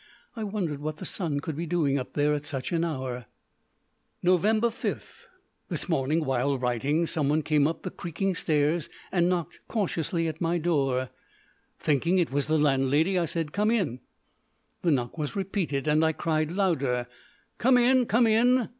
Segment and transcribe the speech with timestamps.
[0.35, 3.27] I wondered what the son could be doing up there at such an hour.
[4.23, 4.73] Nov.
[4.73, 5.27] 5.
[5.69, 10.57] This morning, while writing, someone came up the creaking stairs and knocked cautiously at my
[10.57, 11.11] door.
[11.77, 13.99] Thinking it was the landlady, I said, "Come in!"
[14.81, 17.05] The knock was repeated, and I cried louder,
[17.59, 18.69] "Come in, come in!"